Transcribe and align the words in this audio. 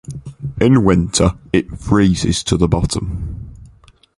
In 0.59 0.83
winter 0.83 1.33
it 1.53 1.69
freezes 1.77 2.41
to 2.45 2.57
the 2.57 2.67
bottom. 2.67 3.53